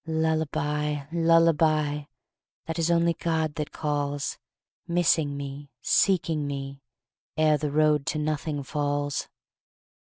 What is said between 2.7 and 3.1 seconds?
is